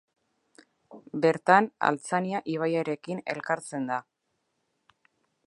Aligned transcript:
Bertan 1.25 1.67
Altzania 1.89 2.41
ibaiarekin 2.55 3.23
elkartzen 3.35 3.87
da. 3.93 4.01